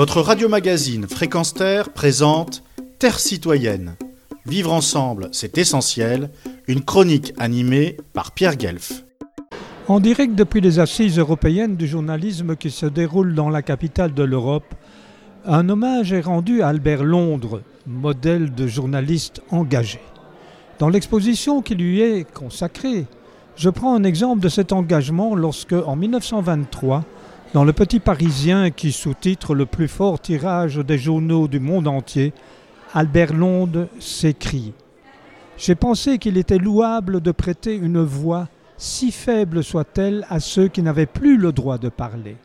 Votre 0.00 0.22
radio-magazine 0.22 1.06
Fréquence 1.06 1.52
Terre 1.52 1.90
présente 1.90 2.62
Terre 2.98 3.18
citoyenne. 3.18 3.96
Vivre 4.46 4.72
ensemble, 4.72 5.28
c'est 5.30 5.58
essentiel. 5.58 6.30
Une 6.68 6.82
chronique 6.82 7.34
animée 7.36 7.98
par 8.14 8.32
Pierre 8.32 8.56
Guelf. 8.56 9.04
En 9.88 10.00
direct 10.00 10.34
depuis 10.34 10.62
les 10.62 10.78
assises 10.78 11.18
européennes 11.18 11.76
du 11.76 11.86
journalisme 11.86 12.56
qui 12.56 12.70
se 12.70 12.86
déroulent 12.86 13.34
dans 13.34 13.50
la 13.50 13.60
capitale 13.60 14.14
de 14.14 14.22
l'Europe, 14.22 14.74
un 15.44 15.68
hommage 15.68 16.14
est 16.14 16.22
rendu 16.22 16.62
à 16.62 16.68
Albert 16.68 17.04
Londres, 17.04 17.60
modèle 17.86 18.54
de 18.54 18.66
journaliste 18.66 19.42
engagé. 19.50 20.00
Dans 20.78 20.88
l'exposition 20.88 21.60
qui 21.60 21.74
lui 21.74 22.00
est 22.00 22.24
consacrée, 22.24 23.04
je 23.54 23.68
prends 23.68 23.94
un 23.94 24.04
exemple 24.04 24.40
de 24.40 24.48
cet 24.48 24.72
engagement 24.72 25.34
lorsque, 25.34 25.74
en 25.74 25.94
1923, 25.94 27.04
dans 27.52 27.64
le 27.64 27.72
Petit 27.72 27.98
Parisien 27.98 28.70
qui 28.70 28.92
sous-titre 28.92 29.54
le 29.54 29.66
plus 29.66 29.88
fort 29.88 30.20
tirage 30.20 30.76
des 30.76 30.98
journaux 30.98 31.48
du 31.48 31.58
monde 31.58 31.88
entier, 31.88 32.32
Albert 32.94 33.32
Londres 33.32 33.88
s'écrie 33.98 34.72
J'ai 35.56 35.74
pensé 35.74 36.18
qu'il 36.18 36.38
était 36.38 36.58
louable 36.58 37.20
de 37.20 37.32
prêter 37.32 37.74
une 37.74 38.02
voix, 38.02 38.48
si 38.76 39.10
faible 39.10 39.64
soit-elle, 39.64 40.24
à 40.30 40.38
ceux 40.38 40.68
qui 40.68 40.82
n'avaient 40.82 41.06
plus 41.06 41.36
le 41.36 41.50
droit 41.50 41.78
de 41.78 41.88
parler. 41.88 42.36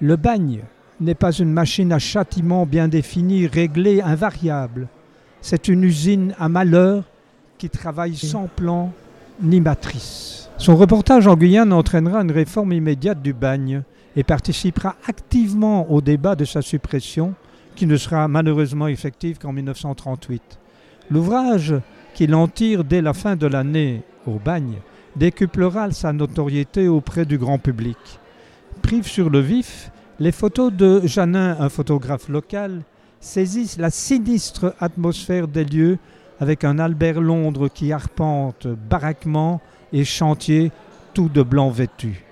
Le 0.00 0.16
bagne 0.16 0.62
n'est 1.00 1.14
pas 1.14 1.32
une 1.32 1.52
machine 1.52 1.92
à 1.92 1.98
châtiment 1.98 2.64
bien 2.64 2.88
définie, 2.88 3.46
réglée, 3.46 4.00
invariable. 4.00 4.88
C'est 5.42 5.68
une 5.68 5.84
usine 5.84 6.34
à 6.38 6.48
malheur 6.48 7.04
qui 7.58 7.68
travaille 7.68 8.16
sans 8.16 8.46
plan 8.46 8.92
ni 9.42 9.60
matrice. 9.60 10.50
Son 10.56 10.76
reportage 10.76 11.26
en 11.26 11.36
Guyane 11.36 11.72
entraînera 11.72 12.20
une 12.20 12.30
réforme 12.30 12.72
immédiate 12.72 13.20
du 13.20 13.32
bagne 13.32 13.82
et 14.16 14.22
participera 14.22 14.96
activement 15.08 15.90
au 15.90 16.00
débat 16.00 16.36
de 16.36 16.44
sa 16.44 16.62
suppression, 16.62 17.34
qui 17.74 17.86
ne 17.86 17.96
sera 17.96 18.28
malheureusement 18.28 18.86
effective 18.86 19.38
qu'en 19.38 19.52
1938. 19.52 20.58
L'ouvrage 21.10 21.74
qu'il 22.14 22.34
en 22.34 22.46
tire 22.46 22.84
dès 22.84 23.02
la 23.02 23.12
fin 23.12 23.36
de 23.36 23.46
l'année 23.46 24.02
au 24.26 24.38
bagne 24.38 24.76
décuplera 25.16 25.90
sa 25.90 26.12
notoriété 26.12 26.88
auprès 26.88 27.24
du 27.24 27.38
grand 27.38 27.58
public. 27.58 27.98
Prive 28.82 29.06
sur 29.06 29.30
le 29.30 29.40
vif, 29.40 29.90
les 30.20 30.32
photos 30.32 30.72
de 30.72 31.02
Janin, 31.04 31.56
un 31.58 31.68
photographe 31.68 32.28
local, 32.28 32.82
saisissent 33.20 33.78
la 33.78 33.90
sinistre 33.90 34.74
atmosphère 34.78 35.48
des 35.48 35.64
lieux 35.64 35.98
avec 36.40 36.64
un 36.64 36.78
Albert 36.78 37.20
Londres 37.20 37.68
qui 37.68 37.92
arpente 37.92 38.66
baraquement 38.66 39.60
et 39.92 40.04
chantier 40.04 40.72
tout 41.12 41.28
de 41.28 41.42
blanc 41.42 41.70
vêtu. 41.70 42.24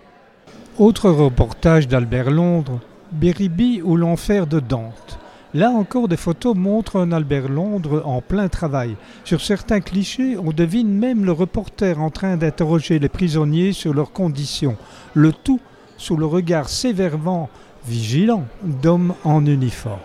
Autre 0.78 1.10
reportage 1.10 1.86
d'Albert 1.86 2.30
Londres, 2.30 2.80
Béribi 3.12 3.82
ou 3.82 3.96
l'enfer 3.96 4.46
de 4.46 4.58
Dante. 4.58 5.18
Là 5.54 5.68
encore, 5.68 6.08
des 6.08 6.16
photos 6.16 6.56
montrent 6.56 6.96
un 6.98 7.12
Albert 7.12 7.50
Londres 7.50 8.02
en 8.06 8.22
plein 8.22 8.48
travail. 8.48 8.96
Sur 9.24 9.42
certains 9.42 9.80
clichés, 9.80 10.38
on 10.38 10.50
devine 10.50 10.90
même 10.90 11.26
le 11.26 11.32
reporter 11.32 12.00
en 12.00 12.08
train 12.08 12.38
d'interroger 12.38 12.98
les 12.98 13.10
prisonniers 13.10 13.72
sur 13.72 13.92
leurs 13.92 14.12
conditions. 14.12 14.76
Le 15.12 15.30
tout 15.32 15.60
sous 15.98 16.16
le 16.16 16.24
regard 16.24 16.70
sévèrement 16.70 17.50
vigilant 17.86 18.44
d'hommes 18.62 19.14
en 19.24 19.44
uniforme. 19.44 20.00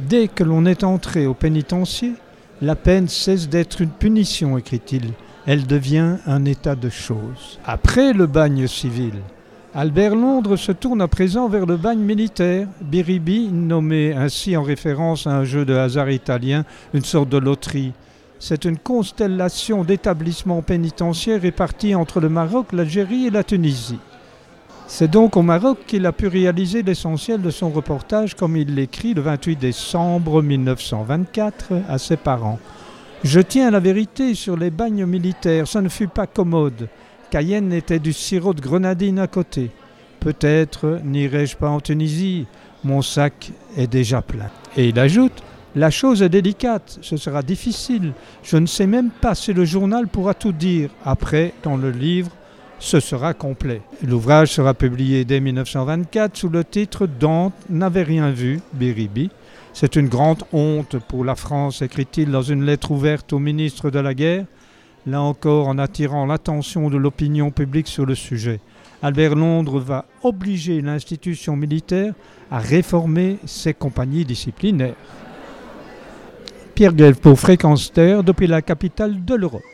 Dès 0.00 0.28
que 0.28 0.44
l'on 0.44 0.66
est 0.66 0.84
entré 0.84 1.26
au 1.26 1.34
pénitencier, 1.34 2.12
la 2.64 2.76
peine 2.76 3.08
cesse 3.08 3.48
d'être 3.48 3.82
une 3.82 3.90
punition, 3.90 4.56
écrit-il. 4.56 5.12
Elle 5.46 5.66
devient 5.66 6.16
un 6.26 6.44
état 6.46 6.74
de 6.74 6.88
choses. 6.88 7.60
Après 7.66 8.14
le 8.14 8.26
bagne 8.26 8.66
civil, 8.66 9.12
Albert 9.74 10.14
Londres 10.14 10.56
se 10.56 10.72
tourne 10.72 11.02
à 11.02 11.08
présent 11.08 11.48
vers 11.48 11.66
le 11.66 11.76
bagne 11.76 11.98
militaire, 11.98 12.66
Biribi, 12.80 13.48
nommé 13.48 14.14
ainsi 14.14 14.56
en 14.56 14.62
référence 14.62 15.26
à 15.26 15.36
un 15.36 15.44
jeu 15.44 15.64
de 15.66 15.74
hasard 15.74 16.10
italien, 16.10 16.64
une 16.94 17.04
sorte 17.04 17.28
de 17.28 17.38
loterie. 17.38 17.92
C'est 18.38 18.64
une 18.64 18.78
constellation 18.78 19.84
d'établissements 19.84 20.62
pénitentiaires 20.62 21.42
répartis 21.42 21.94
entre 21.94 22.20
le 22.20 22.28
Maroc, 22.30 22.72
l'Algérie 22.72 23.26
et 23.26 23.30
la 23.30 23.44
Tunisie. 23.44 23.98
C'est 24.86 25.10
donc 25.10 25.36
au 25.36 25.42
Maroc 25.42 25.78
qu'il 25.86 26.04
a 26.06 26.12
pu 26.12 26.28
réaliser 26.28 26.82
l'essentiel 26.82 27.40
de 27.40 27.50
son 27.50 27.70
reportage 27.70 28.34
comme 28.34 28.56
il 28.56 28.74
l'écrit 28.74 29.14
le 29.14 29.22
28 29.22 29.56
décembre 29.56 30.42
1924 30.42 31.72
à 31.88 31.98
ses 31.98 32.16
parents. 32.16 32.58
Je 33.24 33.40
tiens 33.40 33.70
la 33.70 33.80
vérité 33.80 34.34
sur 34.34 34.56
les 34.56 34.70
bagnes 34.70 35.06
militaires, 35.06 35.66
ça 35.66 35.80
ne 35.80 35.88
fut 35.88 36.08
pas 36.08 36.26
commode. 36.26 36.88
Cayenne 37.30 37.72
était 37.72 37.98
du 37.98 38.12
sirop 38.12 38.52
de 38.52 38.60
grenadine 38.60 39.18
à 39.18 39.26
côté. 39.26 39.70
Peut-être 40.20 41.00
n'irai-je 41.02 41.56
pas 41.56 41.70
en 41.70 41.80
Tunisie, 41.80 42.46
mon 42.84 43.00
sac 43.00 43.52
est 43.78 43.86
déjà 43.86 44.20
plein. 44.20 44.50
Et 44.76 44.88
il 44.90 44.98
ajoute 44.98 45.42
La 45.74 45.90
chose 45.90 46.22
est 46.22 46.28
délicate, 46.28 46.98
ce 47.00 47.16
sera 47.16 47.42
difficile. 47.42 48.12
Je 48.42 48.58
ne 48.58 48.66
sais 48.66 48.86
même 48.86 49.10
pas 49.10 49.34
si 49.34 49.54
le 49.54 49.64
journal 49.64 50.06
pourra 50.06 50.34
tout 50.34 50.52
dire. 50.52 50.90
Après, 51.04 51.54
dans 51.62 51.76
le 51.76 51.90
livre, 51.90 52.30
ce 52.78 53.00
sera 53.00 53.34
complet. 53.34 53.82
L'ouvrage 54.02 54.52
sera 54.52 54.74
publié 54.74 55.24
dès 55.24 55.40
1924 55.40 56.36
sous 56.36 56.48
le 56.48 56.64
titre 56.64 57.06
Dante 57.06 57.54
n'avait 57.70 58.02
rien 58.02 58.30
vu, 58.30 58.60
Biribi. 58.72 59.30
C'est 59.72 59.96
une 59.96 60.08
grande 60.08 60.44
honte 60.52 60.96
pour 61.08 61.24
la 61.24 61.34
France, 61.34 61.82
écrit-il 61.82 62.30
dans 62.30 62.42
une 62.42 62.64
lettre 62.64 62.90
ouverte 62.90 63.32
au 63.32 63.38
ministre 63.38 63.90
de 63.90 63.98
la 63.98 64.14
Guerre, 64.14 64.44
là 65.06 65.20
encore 65.20 65.68
en 65.68 65.78
attirant 65.78 66.26
l'attention 66.26 66.90
de 66.90 66.96
l'opinion 66.96 67.50
publique 67.50 67.88
sur 67.88 68.06
le 68.06 68.14
sujet. 68.14 68.60
Albert 69.02 69.34
Londres 69.34 69.80
va 69.80 70.06
obliger 70.22 70.80
l'institution 70.80 71.56
militaire 71.56 72.14
à 72.50 72.58
réformer 72.58 73.38
ses 73.44 73.74
compagnies 73.74 74.24
disciplinaires. 74.24 74.94
Pierre 76.74 76.92
Guelph 76.92 77.20
pour 77.20 77.38
depuis 77.38 78.46
la 78.46 78.62
capitale 78.62 79.24
de 79.24 79.34
l'Europe. 79.34 79.73